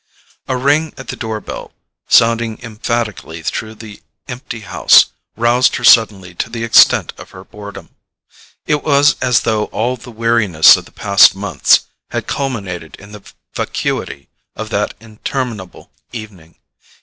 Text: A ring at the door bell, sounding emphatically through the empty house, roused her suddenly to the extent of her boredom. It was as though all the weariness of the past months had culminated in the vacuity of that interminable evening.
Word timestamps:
A 0.47 0.57
ring 0.57 0.95
at 0.97 1.09
the 1.09 1.15
door 1.15 1.39
bell, 1.39 1.73
sounding 2.07 2.57
emphatically 2.63 3.43
through 3.43 3.75
the 3.75 4.01
empty 4.27 4.61
house, 4.61 5.11
roused 5.37 5.75
her 5.75 5.83
suddenly 5.83 6.33
to 6.33 6.49
the 6.49 6.63
extent 6.63 7.13
of 7.19 7.29
her 7.29 7.43
boredom. 7.43 7.89
It 8.65 8.81
was 8.83 9.15
as 9.21 9.41
though 9.41 9.65
all 9.65 9.97
the 9.97 10.09
weariness 10.09 10.75
of 10.75 10.85
the 10.85 10.91
past 10.91 11.35
months 11.35 11.81
had 12.09 12.25
culminated 12.25 12.95
in 12.95 13.11
the 13.11 13.21
vacuity 13.53 14.27
of 14.55 14.69
that 14.71 14.95
interminable 14.99 15.91
evening. 16.11 16.55